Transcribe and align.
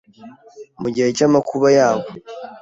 mu 0.81 0.87
gihe 0.95 1.09
cy’amakuba 1.17 1.67
yabo 1.77 2.07